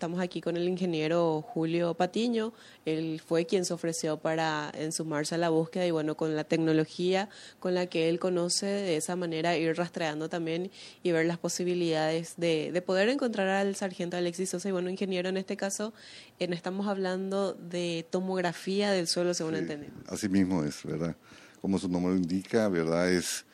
estamos 0.00 0.20
aquí 0.20 0.40
con 0.40 0.56
el 0.56 0.66
ingeniero 0.66 1.42
Julio 1.42 1.92
Patiño. 1.92 2.54
Él 2.86 3.20
fue 3.20 3.44
quien 3.44 3.66
se 3.66 3.74
ofreció 3.74 4.16
para 4.16 4.72
ensumarse 4.74 5.34
a 5.34 5.38
la 5.38 5.50
búsqueda 5.50 5.86
y 5.86 5.90
bueno, 5.90 6.16
con 6.16 6.34
la 6.34 6.44
tecnología 6.44 7.28
con 7.58 7.74
la 7.74 7.84
que 7.84 8.08
él 8.08 8.18
conoce, 8.18 8.64
de 8.64 8.96
esa 8.96 9.14
manera 9.14 9.58
ir 9.58 9.76
rastreando 9.76 10.30
también 10.30 10.70
y 11.02 11.12
ver 11.12 11.26
las 11.26 11.36
posibilidades 11.36 12.32
de, 12.38 12.72
de 12.72 12.80
poder 12.80 13.10
encontrar 13.10 13.48
al 13.48 13.76
sargento 13.76 14.16
Alexis 14.16 14.48
Sosa. 14.48 14.70
Y 14.70 14.72
bueno, 14.72 14.88
ingeniero, 14.88 15.28
en 15.28 15.36
este 15.36 15.58
caso 15.58 15.92
eh, 16.38 16.48
estamos 16.50 16.86
hablando 16.86 17.52
de 17.52 18.06
tomografía 18.08 18.92
del 18.92 19.06
suelo, 19.06 19.34
según 19.34 19.56
entendemos. 19.56 20.02
Así 20.08 20.30
mismo 20.30 20.64
es, 20.64 20.82
¿verdad? 20.82 21.14
Como 21.60 21.78
su 21.78 21.90
nombre 21.90 22.14
lo 22.14 22.18
indica, 22.18 22.70
¿verdad? 22.70 23.12
Es 23.12 23.44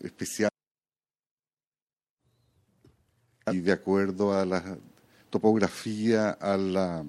especial 0.00 0.48
y 3.52 3.60
de 3.60 3.72
acuerdo 3.72 4.36
a 4.36 4.44
la 4.44 4.76
topografía, 5.30 6.30
a, 6.30 6.56
la, 6.56 7.04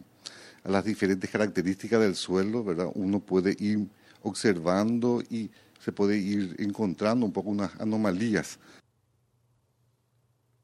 a 0.64 0.70
las 0.70 0.86
diferentes 0.86 1.30
características 1.30 2.00
del 2.00 2.16
suelo, 2.16 2.64
¿verdad? 2.64 2.92
Uno 2.94 3.20
puede 3.20 3.56
ir 3.60 3.88
observando 4.22 5.24
y 5.30 5.50
se 5.80 5.92
puede 5.92 6.18
ir 6.18 6.56
encontrando 6.60 7.26
un 7.26 7.32
poco 7.32 7.50
unas 7.50 7.76
anomalías. 7.80 8.60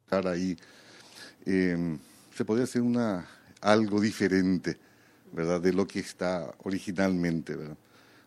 Ahí 0.10 0.56
eh, 1.46 1.98
se 2.36 2.46
podría 2.46 2.66
hacer 2.66 2.84
una, 2.84 3.28
algo 3.62 4.00
diferente, 4.00 4.78
¿verdad? 5.32 5.60
De 5.60 5.74
lo 5.74 5.88
que 5.88 6.00
está 6.00 6.54
originalmente, 6.64 7.56
¿verdad? 7.56 7.78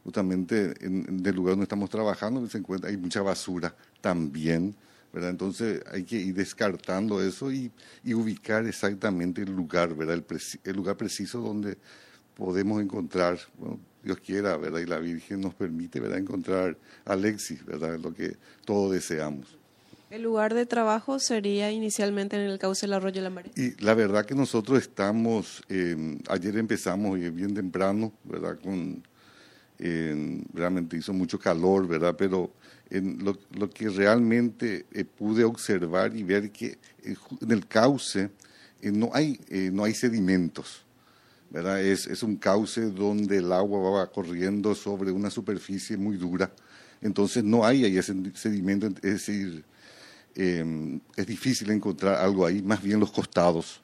Justamente 0.03 0.75
en, 0.85 1.23
el 1.25 1.35
lugar 1.35 1.53
donde 1.53 1.65
estamos 1.65 1.91
trabajando 1.91 2.45
se 2.49 2.59
encuentra, 2.59 2.91
hay 2.91 2.97
mucha 2.97 3.23
basura 3.23 3.75
también, 4.01 4.75
entonces 5.25 5.83
hay 5.91 6.05
que 6.05 6.17
ir 6.17 6.35
descartando 6.35 7.23
eso 7.23 7.51
y, 7.53 7.71
ubicar 8.15 8.67
exactamente 8.67 9.43
el 9.43 9.55
lugar, 9.55 9.95
¿verdad? 9.95 10.23
El, 10.65 10.77
lugar 10.77 10.97
preciso 10.97 11.41
donde 11.41 11.79
podemos 12.35 12.83
encontrar, 12.83 13.39
bueno, 13.59 13.81
Dios 14.03 14.19
quiera, 14.19 14.57
¿verdad? 14.57 14.81
Y 14.81 14.87
la 14.87 14.99
Virgen 14.99 15.41
nos 15.41 15.55
permite, 15.55 16.01
¿verdad? 16.01 16.19
Encontrar 16.19 16.77
a 17.05 17.13
Alexis, 17.13 17.65
¿verdad? 17.65 17.99
Lo 17.99 18.13
que 18.13 18.37
todos 18.65 18.93
deseamos. 18.93 19.57
¿El 20.11 20.23
lugar 20.23 20.55
de 20.55 20.67
trabajo 20.67 21.19
sería 21.19 21.73
inicialmente 21.73 22.37
en 22.37 22.43
el 22.43 22.59
cauce 22.59 22.87
del 22.87 22.93
arroyo 22.93 23.21
La 23.23 23.31
María? 23.31 23.53
Y 23.57 23.73
la 23.83 23.95
verdad 23.95 24.25
que 24.25 24.37
nosotros 24.37 24.81
estamos, 24.81 25.63
ayer 26.29 26.57
empezamos 26.57 27.19
bien 27.19 27.55
temprano, 27.55 28.13
¿verdad? 28.23 28.57
Con, 28.63 29.03
realmente 29.79 30.97
hizo 30.97 31.13
mucho 31.13 31.39
calor, 31.39 31.89
¿verdad? 31.89 32.15
Pero 32.17 32.53
en 32.91 33.25
lo, 33.25 33.71
que 33.71 33.89
realmente 33.89 34.87
eh, 34.93 35.05
pude 35.05 35.45
observar 35.45 36.17
y 36.17 36.23
ver 36.23 36.51
que 36.51 36.79
eh, 37.03 37.17
en 37.41 37.51
el 37.51 37.67
cauce 37.67 38.31
eh, 38.81 38.93
no, 38.93 39.11
hay, 39.13 39.41
no 39.73 39.85
hay 39.85 39.95
sedimentos. 39.95 40.83
¿verdad? 41.51 41.81
Es, 41.81 42.07
es 42.07 42.23
un 42.23 42.37
cauce 42.37 42.83
donde 42.91 43.39
el 43.39 43.53
agua 43.53 43.91
va 43.91 44.11
corriendo 44.11 44.75
sobre 44.75 45.11
una 45.11 45.31
superficie 45.31 45.97
muy 45.97 46.17
dura. 46.17 46.51
Entonces 47.01 47.45
no 47.45 47.65
hay 47.65 47.85
ahí 47.85 47.97
ese 47.99 48.15
sedimento, 48.35 48.89
es 48.89 49.01
decir, 49.03 49.65
em, 50.35 51.01
es 51.15 51.27
difícil 51.27 51.71
encontrar 51.71 52.17
algo 52.17 52.45
ahí, 52.45 52.63
más 52.63 52.83
bien 52.83 53.01
los 53.01 53.13
costados. 53.13 53.81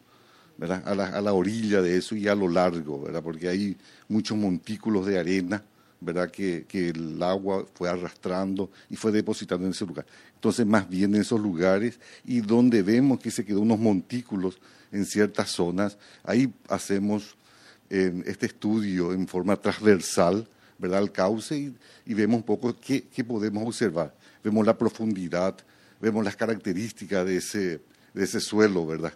¿verdad? 0.58 0.82
A, 0.86 0.94
la, 0.94 1.06
a 1.06 1.20
la 1.20 1.32
orilla 1.32 1.80
de 1.80 1.96
eso 1.96 2.14
y 2.14 2.28
a 2.28 2.34
lo 2.34 2.46
largo, 2.46 3.00
¿verdad? 3.00 3.22
porque 3.22 3.48
hay 3.48 3.76
muchos 4.08 4.36
montículos 4.36 5.06
de 5.06 5.18
arena 5.18 5.62
¿verdad? 6.04 6.30
Que, 6.30 6.64
que, 6.66 6.90
el 6.90 7.22
agua 7.22 7.66
fue 7.74 7.88
arrastrando 7.88 8.70
y 8.90 8.96
fue 8.96 9.12
depositando 9.12 9.66
en 9.66 9.72
ese 9.72 9.86
lugar. 9.86 10.06
Entonces, 10.34 10.66
más 10.66 10.88
bien 10.88 11.14
en 11.14 11.20
esos 11.20 11.40
lugares 11.40 11.98
y 12.24 12.40
donde 12.40 12.82
vemos 12.82 13.20
que 13.20 13.30
se 13.30 13.44
quedó 13.44 13.60
unos 13.60 13.78
montículos 13.78 14.58
en 14.90 15.04
ciertas 15.06 15.50
zonas, 15.50 15.96
ahí 16.24 16.52
hacemos 16.68 17.36
este 17.88 18.46
estudio 18.46 19.12
en 19.12 19.28
forma 19.28 19.54
transversal, 19.56 20.48
¿verdad? 20.78 20.98
Al 20.98 21.12
cauce 21.12 21.58
y, 21.58 21.76
y 22.06 22.14
vemos 22.14 22.38
un 22.38 22.42
poco 22.42 22.74
qué, 22.80 23.04
qué, 23.04 23.22
podemos 23.22 23.66
observar. 23.66 24.14
Vemos 24.42 24.66
la 24.66 24.76
profundidad, 24.76 25.56
vemos 26.00 26.24
las 26.24 26.34
características 26.34 27.26
de 27.26 27.36
ese, 27.36 27.80
de 28.14 28.24
ese 28.24 28.40
suelo, 28.40 28.86
¿verdad? 28.86 29.12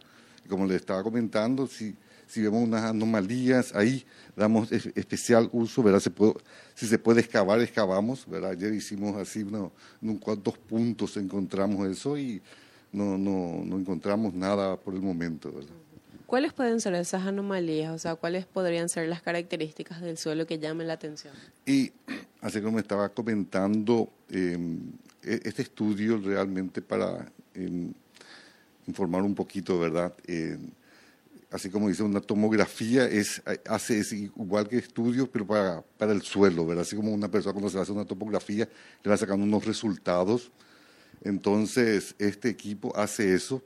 como 0.46 0.66
le 0.66 0.76
estaba 0.76 1.02
comentando, 1.02 1.66
si 1.66 1.94
si 2.26 2.42
vemos 2.42 2.62
unas 2.62 2.84
anomalías, 2.84 3.74
ahí 3.74 4.04
damos 4.34 4.70
especial 4.72 5.48
uso, 5.52 5.82
¿verdad? 5.82 6.00
Se 6.00 6.10
puede, 6.10 6.34
si 6.74 6.86
se 6.86 6.98
puede 6.98 7.20
excavar, 7.20 7.60
excavamos, 7.60 8.26
¿verdad? 8.28 8.50
Ayer 8.50 8.72
hicimos 8.74 9.16
así, 9.16 9.40
en 9.40 9.70
un 10.02 10.18
cuantos 10.18 10.58
puntos 10.58 11.16
encontramos 11.16 11.86
eso 11.88 12.18
y 12.18 12.42
no, 12.92 13.16
no, 13.16 13.62
no 13.64 13.78
encontramos 13.78 14.34
nada 14.34 14.76
por 14.76 14.94
el 14.94 15.02
momento, 15.02 15.52
¿verdad? 15.52 15.74
¿Cuáles 16.26 16.52
pueden 16.52 16.80
ser 16.80 16.94
esas 16.94 17.24
anomalías? 17.24 17.94
O 17.94 17.98
sea, 17.98 18.16
¿cuáles 18.16 18.46
podrían 18.46 18.88
ser 18.88 19.08
las 19.08 19.22
características 19.22 20.00
del 20.00 20.18
suelo 20.18 20.44
que 20.44 20.58
llamen 20.58 20.88
la 20.88 20.94
atención? 20.94 21.32
Y 21.64 21.92
así 22.40 22.60
como 22.60 22.80
estaba 22.80 23.08
comentando, 23.10 24.10
em, 24.28 24.80
e, 25.22 25.40
este 25.44 25.62
estudio 25.62 26.18
realmente 26.18 26.82
para 26.82 27.30
em, 27.54 27.92
informar 28.88 29.22
un 29.22 29.36
poquito, 29.36 29.78
¿verdad? 29.78 30.12
Así 31.50 31.70
como 31.70 31.88
dice, 31.88 32.02
una 32.02 32.20
tomografía 32.20 33.06
es, 33.06 33.42
hace 33.66 33.98
es 34.00 34.12
igual 34.12 34.68
que 34.68 34.78
estudio, 34.78 35.30
pero 35.30 35.46
para, 35.46 35.82
para 35.98 36.12
el 36.12 36.22
suelo, 36.22 36.66
¿verdad? 36.66 36.82
Así 36.82 36.96
como 36.96 37.12
una 37.12 37.30
persona 37.30 37.52
cuando 37.52 37.70
se 37.70 37.78
hace 37.78 37.92
una 37.92 38.04
tomografía 38.04 38.68
le 39.02 39.10
va 39.10 39.16
sacando 39.16 39.44
unos 39.44 39.64
resultados. 39.64 40.50
Entonces, 41.22 42.14
este 42.18 42.48
equipo 42.48 42.94
hace 42.96 43.34
eso. 43.34 43.62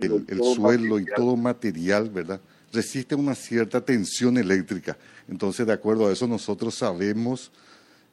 El, 0.00 0.42
suelo 0.42 0.98
y 0.98 1.04
todo 1.04 1.36
material, 1.36 2.10
¿verdad? 2.10 2.40
Resiste 2.72 3.14
una 3.14 3.34
cierta 3.34 3.84
tensión 3.84 4.36
eléctrica. 4.36 4.96
Entonces, 5.28 5.66
de 5.66 5.72
acuerdo 5.72 6.08
a 6.08 6.12
eso, 6.12 6.26
nosotros 6.26 6.74
sabemos 6.74 7.52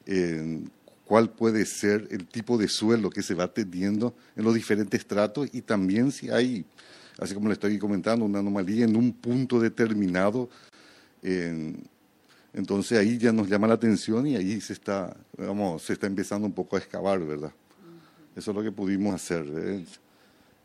eh, 0.06 0.62
cuál 1.10 1.28
puede 1.28 1.66
ser 1.66 2.06
el 2.12 2.28
tipo 2.28 2.56
de 2.56 2.68
suelo 2.68 3.10
que 3.10 3.20
se 3.20 3.34
va 3.34 3.52
teniendo 3.52 4.14
en 4.36 4.44
los 4.44 4.54
diferentes 4.54 5.00
estratos 5.00 5.48
y 5.52 5.60
también 5.60 6.12
si 6.12 6.30
hay, 6.30 6.64
así 7.18 7.34
como 7.34 7.48
le 7.48 7.54
estoy 7.54 7.80
comentando, 7.80 8.24
una 8.24 8.38
anomalía 8.38 8.84
en 8.84 8.94
un 8.94 9.12
punto 9.12 9.58
determinado. 9.58 10.48
entonces 12.54 12.96
ahí 12.96 13.18
ya 13.18 13.32
nos 13.32 13.48
llama 13.48 13.66
la 13.66 13.74
atención 13.74 14.24
y 14.28 14.36
ahí 14.36 14.60
se 14.60 14.72
está, 14.72 15.16
vamos, 15.36 15.82
se 15.82 15.94
está 15.94 16.06
empezando 16.06 16.46
un 16.46 16.52
poco 16.52 16.76
a 16.76 16.78
excavar, 16.78 17.18
¿verdad? 17.18 17.50
Eso 18.36 18.52
es 18.52 18.56
lo 18.56 18.62
que 18.62 18.70
pudimos 18.70 19.12
hacer. 19.12 19.44
¿eh? 19.52 19.84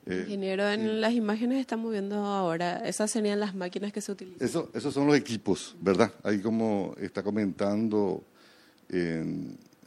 Ingeniero, 0.05 0.69
en 0.69 1.01
las 1.01 1.13
imágenes 1.13 1.59
estamos 1.59 1.91
viendo 1.91 2.17
ahora, 2.17 2.87
esas 2.87 3.09
serían 3.09 3.39
las 3.39 3.55
máquinas 3.55 3.91
que 3.91 3.99
se 3.99 4.11
utilizan. 4.11 4.47
Eso, 4.47 4.69
esos 4.75 4.93
son 4.93 5.07
los 5.07 5.17
equipos, 5.17 5.75
¿verdad? 5.81 6.13
Ahí 6.21 6.37
como 6.37 6.93
está 6.99 7.23
comentando, 7.23 8.23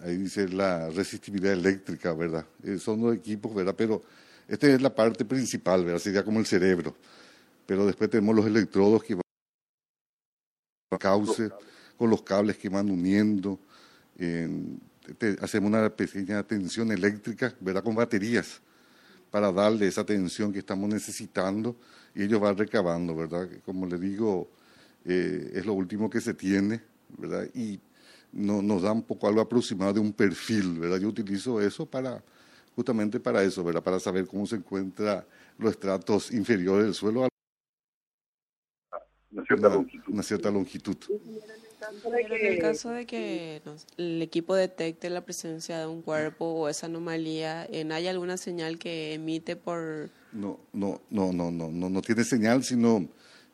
ahí 0.00 0.16
dice 0.16 0.48
la 0.48 0.88
resistividad 0.90 1.52
eléctrica, 1.52 2.12
¿verdad? 2.12 2.46
Eh, 2.62 2.78
son 2.78 3.00
los 3.00 3.14
equipos, 3.14 3.54
¿verdad? 3.54 3.74
Pero 3.76 4.02
esta 4.46 4.66
es 4.66 4.80
la 4.80 4.94
parte 4.94 5.24
principal, 5.24 5.84
¿verdad? 5.84 6.00
Sería 6.00 6.24
como 6.24 6.38
el 6.40 6.46
cerebro. 6.46 6.96
Pero 7.66 7.86
después 7.86 8.08
tenemos 8.10 8.34
los 8.34 8.46
electrodos 8.46 9.02
que 9.02 9.14
van 9.14 9.22
a 10.90 10.98
cauce, 10.98 11.50
con 11.96 12.10
los 12.10 12.22
cables 12.22 12.56
que 12.56 12.68
van 12.68 12.90
uniendo. 12.90 13.58
hacemos 15.40 15.68
una 15.68 15.90
pequeña 15.90 16.42
tensión 16.42 16.90
eléctrica, 16.92 17.54
¿verdad? 17.60 17.82
Con 17.82 17.94
baterías 17.94 18.60
para 19.30 19.52
darle 19.52 19.86
esa 19.86 20.04
tensión 20.04 20.52
que 20.52 20.60
estamos 20.60 20.88
necesitando 20.88 21.76
y 22.14 22.22
ellos 22.22 22.40
van 22.40 22.56
recabando, 22.56 23.14
¿verdad? 23.14 23.48
Como 23.64 23.86
le 23.86 23.98
digo, 23.98 24.50
eh, 25.04 25.52
es 25.54 25.66
lo 25.66 25.74
último 25.74 26.08
que 26.08 26.20
se 26.20 26.34
tiene, 26.34 26.80
¿verdad? 27.16 27.48
Y 27.54 27.78
no, 28.32 28.62
nos 28.62 28.82
da 28.82 28.92
un 28.92 29.02
poco 29.02 29.28
algo 29.28 29.40
aproximado 29.40 29.94
de 29.94 30.00
un 30.00 30.12
perfil, 30.12 30.78
¿verdad? 30.78 30.98
Yo 30.98 31.08
utilizo 31.08 31.60
eso 31.60 31.86
para, 31.86 32.22
justamente 32.74 33.20
para 33.20 33.42
eso, 33.42 33.64
¿verdad? 33.64 33.82
Para 33.82 34.00
saber 34.00 34.26
cómo 34.26 34.46
se 34.46 34.56
encuentran 34.56 35.24
los 35.58 35.72
estratos 35.72 36.32
inferiores 36.32 36.84
del 36.84 36.94
suelo 36.94 37.24
a 37.24 37.28
una 39.30 39.44
cierta 39.44 39.68
longitud. 39.68 40.12
Una 40.12 40.22
cierta 40.22 40.50
longitud. 40.50 40.96
en 42.04 42.46
el 42.46 42.58
caso 42.60 42.90
de 42.90 43.06
que 43.06 43.62
el 43.96 44.22
equipo 44.22 44.54
detecte 44.54 45.10
la 45.10 45.24
presencia 45.24 45.78
de 45.78 45.86
un 45.86 46.02
cuerpo 46.02 46.46
o 46.46 46.68
esa 46.68 46.86
anomalía, 46.86 47.68
¿hay 47.70 48.06
alguna 48.06 48.36
señal 48.36 48.78
que 48.78 49.14
emite 49.14 49.56
por...? 49.56 50.10
No, 50.32 50.58
no, 50.72 51.00
no, 51.10 51.32
no, 51.32 51.50
no, 51.50 51.70
no, 51.70 51.88
no 51.88 52.02
tiene 52.02 52.24
señal, 52.24 52.64
sino 52.64 53.08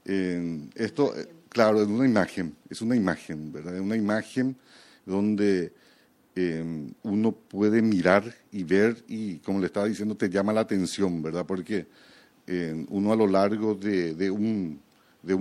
eh, 0.04 0.68
esto, 0.74 1.12
claro, 1.54 1.80
es 1.80 1.88
una 1.88 2.04
imagen, 2.04 2.56
es 2.68 2.82
una 2.82 2.96
imagen, 2.96 3.52
¿verdad? 3.52 3.78
Una 3.78 3.96
imagen 3.96 4.56
donde 5.06 5.72
em, 6.34 6.92
uno 7.04 7.30
puede 7.30 7.80
mirar 7.80 8.24
y 8.50 8.64
ver 8.64 9.04
y, 9.06 9.38
como 9.38 9.60
le 9.60 9.66
estaba 9.66 9.86
diciendo, 9.86 10.16
te 10.16 10.28
llama 10.28 10.52
la 10.52 10.62
atención, 10.62 11.22
¿verdad? 11.22 11.46
Porque 11.46 11.86
em, 12.48 12.84
uno 12.90 13.12
a 13.12 13.16
lo 13.16 13.28
largo 13.28 13.76
de, 13.76 14.30
un, 14.32 14.80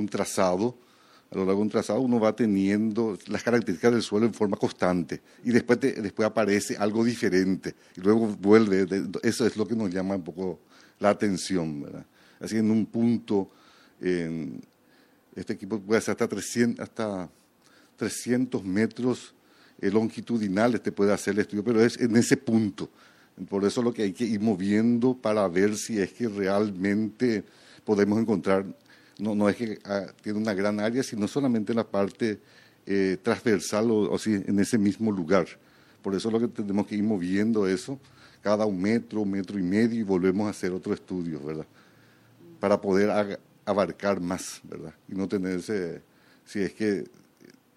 trazado, 0.07 0.77
a 1.31 1.35
lo 1.35 1.45
largo 1.45 1.61
de 1.61 1.63
un 1.63 1.69
trazado 1.69 1.99
uno 2.01 2.19
va 2.19 2.35
teniendo 2.35 3.17
las 3.25 3.41
características 3.41 3.93
del 3.93 4.03
suelo 4.03 4.27
en 4.27 4.35
forma 4.35 4.55
constante 4.55 5.19
y 5.43 5.49
después, 5.49 5.79
después 5.79 6.27
aparece 6.27 6.77
algo 6.77 7.03
diferente 7.03 7.73
y 7.97 8.01
luego 8.01 8.27
vuelve, 8.27 8.85
eso 9.23 9.47
es 9.47 9.57
lo 9.57 9.67
que 9.67 9.75
nos 9.75 9.89
llama 9.89 10.15
un 10.15 10.23
poco 10.23 10.59
la 10.99 11.09
atención, 11.09 11.81
¿verdad? 11.81 12.05
Así 12.39 12.57
en 12.57 12.69
un 12.69 12.85
punto, 12.85 13.49
en, 13.99 14.61
este 15.35 15.53
equipo 15.53 15.79
puede 15.79 15.99
hacer 15.99 16.13
hasta 16.13 16.27
300, 16.27 16.83
hasta 16.83 17.29
300 17.97 18.63
metros 18.63 19.33
eh, 19.81 19.89
longitudinales, 19.89 20.81
te 20.81 20.91
puede 20.91 21.13
hacer 21.13 21.33
el 21.33 21.41
estudio, 21.41 21.63
pero 21.63 21.83
es 21.83 21.99
en 21.99 22.15
ese 22.15 22.37
punto. 22.37 22.89
Por 23.49 23.65
eso 23.65 23.81
lo 23.81 23.93
que 23.93 24.03
hay 24.03 24.13
que 24.13 24.25
ir 24.25 24.39
moviendo 24.39 25.15
para 25.15 25.47
ver 25.47 25.75
si 25.75 25.99
es 25.99 26.13
que 26.13 26.27
realmente 26.27 27.43
podemos 27.83 28.19
encontrar 28.19 28.65
no, 29.19 29.35
no 29.35 29.47
es 29.47 29.55
que 29.55 29.79
ah, 29.85 30.07
tiene 30.21 30.39
una 30.39 30.53
gran 30.53 30.79
área, 30.79 31.03
sino 31.03 31.27
solamente 31.27 31.71
en 31.71 31.77
la 31.77 31.87
parte 31.87 32.39
eh, 32.85 33.17
transversal 33.21 33.91
o, 33.91 34.17
en 34.25 34.59
ese 34.59 34.77
mismo 34.77 35.11
lugar. 35.11 35.47
Por 36.01 36.15
eso 36.15 36.31
lo 36.31 36.39
que 36.39 36.47
tenemos 36.47 36.87
que 36.87 36.95
ir 36.95 37.03
moviendo 37.03 37.67
eso 37.67 37.99
cada 38.41 38.65
un 38.65 38.81
metro, 38.81 39.21
un 39.21 39.31
metro 39.31 39.57
y 39.57 39.63
medio 39.63 40.01
y 40.01 40.03
volvemos 40.03 40.47
a 40.47 40.49
hacer 40.49 40.73
otro 40.73 40.93
estudio, 40.93 41.39
¿verdad? 41.39 41.65
Para 42.59 42.79
poder 42.81 43.39
abarcar 43.65 44.19
más, 44.19 44.61
¿verdad? 44.63 44.93
Y 45.07 45.15
no 45.15 45.27
tenerse, 45.27 46.01
si 46.45 46.61
es 46.61 46.73
que 46.73 47.05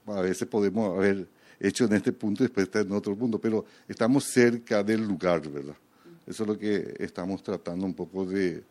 a 0.06 0.20
veces 0.20 0.46
podemos 0.48 0.96
haber 0.96 1.26
hecho 1.58 1.84
en 1.84 1.94
este 1.94 2.12
punto 2.12 2.42
y 2.42 2.46
después 2.46 2.66
estar 2.66 2.84
en 2.84 2.92
otro 2.92 3.16
punto, 3.16 3.40
pero 3.40 3.64
estamos 3.88 4.24
cerca 4.24 4.82
del 4.82 5.06
lugar, 5.06 5.48
¿verdad? 5.48 5.76
Eso 6.26 6.42
es 6.42 6.48
lo 6.48 6.58
que 6.58 6.94
estamos 6.98 7.42
tratando 7.42 7.86
un 7.86 7.94
poco 7.94 8.26
de 8.26 8.62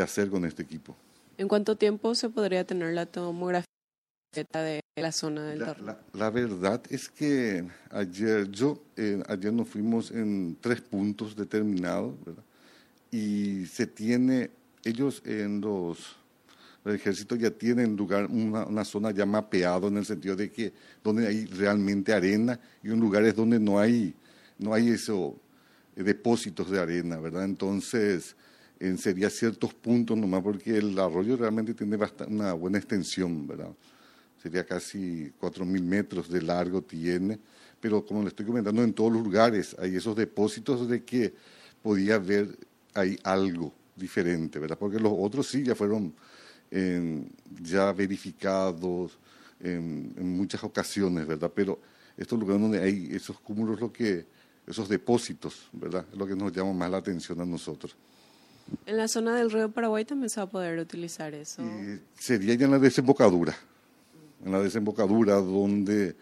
hacer 0.00 0.30
con 0.30 0.44
este 0.44 0.62
equipo. 0.62 0.96
¿En 1.40 1.48
cuánto 1.48 1.74
tiempo 1.74 2.14
se 2.14 2.28
podría 2.28 2.64
tener 2.64 2.92
la 2.92 3.06
tomografía 3.06 3.64
de 4.34 4.80
la 4.96 5.10
zona 5.10 5.46
del 5.46 5.58
la, 5.58 5.98
la, 6.12 6.30
verdad 6.30 6.82
es 6.90 7.08
que 7.08 7.66
ayer 7.90 8.48
yo 8.50 8.78
eh, 8.96 9.22
ayer 9.26 9.50
nos 9.50 9.66
fuimos 9.66 10.10
en 10.10 10.58
tres 10.60 10.82
puntos 10.82 11.34
determinados 11.34 12.14
¿verdad? 12.24 12.44
y 13.10 13.64
se 13.64 13.86
tiene 13.86 14.50
ellos 14.84 15.22
en 15.24 15.62
los 15.62 16.19
el 16.84 16.94
ejército 16.94 17.36
ya 17.36 17.50
tienen 17.50 17.96
lugar 17.96 18.26
una, 18.26 18.64
una, 18.64 18.84
zona 18.84 19.10
ya 19.10 19.26
mapeado 19.26 19.88
en 19.88 19.98
el 19.98 20.06
sentido 20.06 20.34
de 20.36 20.50
que 20.50 20.72
donde 21.04 21.26
hay 21.26 21.44
realmente 21.46 22.12
arena 22.12 22.58
y 22.82 22.88
un 22.88 23.00
lugares 23.00 23.34
donde 23.34 23.58
no 23.60 23.78
hay 23.78 24.14
no 24.58 24.72
hay 24.72 24.88
eso 24.88 25.38
eh, 25.96 26.02
depósitos 26.02 26.70
de 26.70 26.80
arena 26.80 27.18
verdad 27.18 27.44
entonces 27.44 28.34
en 28.80 28.96
sería 28.96 29.28
ciertos 29.28 29.74
puntos 29.74 30.16
nomás, 30.16 30.42
porque 30.42 30.78
el 30.78 30.98
arroyo 30.98 31.36
realmente 31.36 31.74
tiene 31.74 31.98
una 32.28 32.54
buena 32.54 32.78
extensión, 32.78 33.46
¿verdad? 33.46 33.70
Sería 34.42 34.64
casi 34.64 35.30
4.000 35.38 35.82
metros 35.82 36.30
de 36.30 36.40
largo 36.40 36.80
tiene, 36.80 37.38
pero 37.78 38.04
como 38.04 38.22
le 38.22 38.28
estoy 38.28 38.46
comentando, 38.46 38.82
en 38.82 38.94
todos 38.94 39.12
los 39.12 39.22
lugares 39.22 39.76
hay 39.78 39.96
esos 39.96 40.16
depósitos 40.16 40.88
de 40.88 41.04
que 41.04 41.34
podía 41.82 42.14
haber 42.14 42.56
ahí 42.94 43.18
algo 43.22 43.72
diferente, 43.94 44.58
¿verdad? 44.58 44.78
Porque 44.78 44.98
los 44.98 45.12
otros 45.14 45.46
sí 45.46 45.62
ya 45.62 45.74
fueron 45.74 46.14
ya 46.70 47.92
verificados 47.92 49.18
en, 49.60 50.14
en, 50.16 50.36
muchas 50.36 50.62
ocasiones, 50.62 51.26
¿verdad? 51.26 51.50
Pero 51.54 51.80
estos 52.16 52.38
lugares 52.38 52.62
donde 52.62 52.80
hay 52.80 53.08
esos 53.12 53.40
cúmulos, 53.40 53.80
lo 53.80 53.92
que, 53.92 54.26
esos 54.66 54.88
depósitos, 54.88 55.68
¿verdad? 55.72 56.06
Es 56.12 56.18
lo 56.18 56.26
que 56.26 56.36
nos 56.36 56.52
llama 56.52 56.72
más 56.72 56.90
la 56.90 56.98
atención 56.98 57.40
a 57.40 57.44
nosotros. 57.44 57.96
En 58.86 58.96
la 58.96 59.08
zona 59.08 59.34
del 59.36 59.50
río 59.50 59.70
Paraguay 59.70 60.04
también 60.04 60.30
se 60.30 60.40
va 60.40 60.44
a 60.44 60.50
poder 60.50 60.78
utilizar 60.78 61.34
eso. 61.34 61.62
sería 62.18 62.54
ya 62.54 62.66
en 62.66 62.70
la 62.70 62.78
desembocadura, 62.78 63.56
en 64.44 64.52
la 64.52 64.60
desembocadura 64.60 65.34
donde 65.36 66.14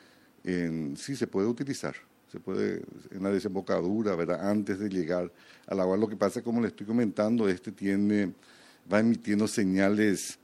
sí 0.97 1.17
se 1.17 1.27
puede 1.27 1.47
utilizar, 1.47 1.95
se 2.33 2.41
puede 2.41 2.83
en 3.11 3.23
la 3.23 3.31
desembocadura, 3.31 4.15
¿verdad? 4.17 4.49
Antes 4.49 4.79
de 4.79 4.89
llegar 4.89 5.31
al 5.67 5.81
agua. 5.81 5.97
Lo 5.97 6.09
que 6.09 6.17
pasa, 6.17 6.43
como 6.43 6.61
le 6.61 6.69
estoy 6.69 6.87
comentando, 6.87 7.49
este 7.49 7.73
tiene, 7.73 8.33
va 8.93 9.01
emitiendo 9.01 9.47
señales 9.47 10.39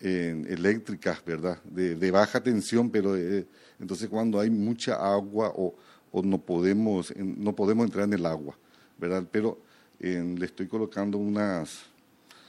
eléctricas, 0.00 1.24
¿verdad? 1.24 1.62
De, 1.62 2.10
baja 2.10 2.42
tensión, 2.42 2.90
pero 2.90 3.16
eh, 3.16 3.46
entonces 3.78 4.08
cuando 4.08 4.40
hay 4.40 4.50
mucha 4.50 4.94
agua 4.94 5.52
o, 5.54 5.74
o 6.10 6.22
no 6.22 6.38
podemos 6.38 7.14
no 7.16 7.54
podemos 7.54 7.86
entrar 7.86 8.06
en 8.06 8.14
el 8.14 8.26
agua, 8.26 8.58
¿verdad? 8.98 9.24
Pero 9.30 9.58
le 10.02 10.44
estoy 10.44 10.66
colocando 10.66 11.16
unas, 11.16 11.84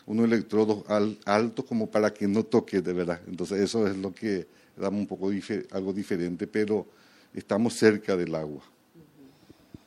unos 0.07 0.25
electrodos 0.25 0.83
altos 1.25 1.65
como 1.65 1.89
para 1.89 2.11
que 2.11 2.27
no 2.27 2.43
toque 2.43 2.81
de 2.81 2.93
verdad. 2.93 3.21
Entonces 3.27 3.59
eso 3.61 3.87
es 3.87 3.95
lo 3.95 4.13
que 4.13 4.47
da 4.75 4.89
un 4.89 5.05
poco 5.05 5.29
algo 5.71 5.93
diferente, 5.93 6.47
pero 6.47 6.87
estamos 7.33 7.75
cerca 7.75 8.15
del 8.15 8.33
agua. 8.33 8.63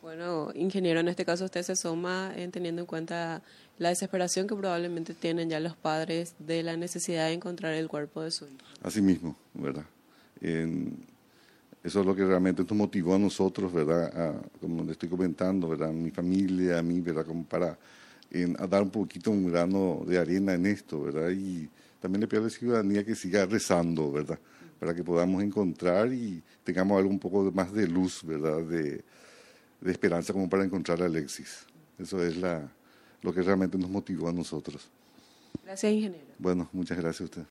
Bueno, 0.01 0.53
ingeniero, 0.55 1.01
en 1.01 1.09
este 1.09 1.25
caso 1.25 1.45
usted 1.45 1.63
se 1.63 1.75
suma 1.75 2.33
en 2.37 2.53
teniendo 2.53 2.83
en 2.83 2.87
cuenta 2.87 3.43
la 3.79 3.91
desesperación 3.91 4.47
que 4.47 4.55
probablemente 4.55 5.15
tienen 5.15 5.51
ya 5.51 5.61
los 5.61 5.77
padres 5.77 6.35
de 6.39 6.63
la 6.63 6.77
necesidad 6.77 7.27
de 7.27 7.35
encontrar 7.35 7.75
el 7.75 7.89
cuerpo 7.89 8.23
de 8.23 8.31
su 8.31 8.47
hijo. 8.47 8.57
Así 8.83 9.03
mismo, 9.03 9.37
¿verdad? 9.55 9.85
Eso 10.41 12.01
es 12.01 12.07
lo 12.07 12.17
que 12.17 12.25
realmente 12.25 12.63
nos 12.63 12.73
motivó 12.73 13.15
a 13.15 13.19
nosotros, 13.19 13.73
¿verdad? 13.73 14.41
como 14.61 14.83
le 14.85 14.93
estoy 14.93 15.09
comentando, 15.09 15.69
¿verdad? 15.69 15.91
A 15.91 15.93
mi 15.93 16.11
familia, 16.11 16.79
a 16.79 16.83
mí, 16.83 17.01
¿verdad? 17.01 17.25
Como 17.27 17.45
para 17.45 17.79
dar 18.69 18.83
un 18.83 18.91
poquito 18.91 19.31
un 19.31 19.51
grano 19.51 20.03
de 20.07 20.19
arena 20.19 20.55
en 20.55 20.67
esto, 20.67 21.03
¿verdad? 21.03 21.31
Y 21.31 21.69
también 22.01 22.23
le 22.23 22.27
pido 22.27 22.43
a 22.43 22.45
la 22.45 22.51
ciudadanía 22.51 23.05
que 23.05 23.15
siga 23.15 23.47
rezando, 23.47 24.11
¿verdad? 24.11 24.39
Para 24.81 24.95
que 24.95 25.05
podamos 25.05 25.43
encontrar 25.43 26.13
y 26.13 26.43
tengamos 26.65 26.99
algo 26.99 27.11
un 27.11 27.19
poco 27.19 27.51
más 27.53 27.73
de 27.73 27.87
luz, 27.87 28.23
¿verdad? 28.25 28.63
De, 28.63 29.03
de 29.81 29.93
esperanza 29.93 30.33
como 30.33 30.49
para 30.49 30.65
encontrar 30.65 31.01
a 31.03 31.07
Alexis. 31.07 31.67
Eso 31.99 32.23
es 32.23 32.37
la, 32.37 32.69
lo 33.27 33.35
que 33.35 33.43
realmente 33.43 33.77
nos 33.77 33.91
motivó 33.91 34.29
a 34.29 34.33
nosotros. 34.33 34.89
Gracias, 35.65 35.93
ingeniero. 35.93 36.25
Bueno, 36.39 36.69
muchas 36.73 36.97
gracias 36.97 37.23
a 37.23 37.25
usted. 37.25 37.45